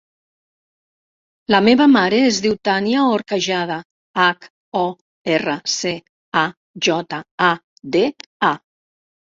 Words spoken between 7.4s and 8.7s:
a, de, a.